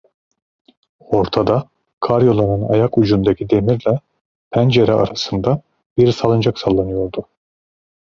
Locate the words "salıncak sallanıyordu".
6.11-7.25